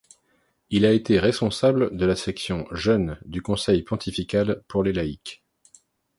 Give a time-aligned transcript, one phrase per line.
[0.71, 5.43] Il a été responsable de la section jeunes du Conseil pontifical pour les laïcs.